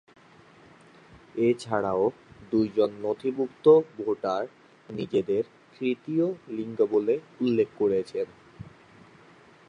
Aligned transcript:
এছাড়াও 1.41 2.03
দুইজন 2.51 2.89
নথিভূক্ত 3.01 3.65
ভোটার 3.97 4.43
নিজেদের 4.89 5.43
তৃতীয় 5.75 6.25
লিঙ্গ 6.49 6.79
বলে 6.91 7.15
উল্লেখ 7.41 7.67
করেছেন। 7.77 8.27